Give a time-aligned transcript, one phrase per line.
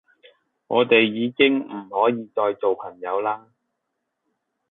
[0.65, 3.51] 我哋已經唔可以再做朋友啦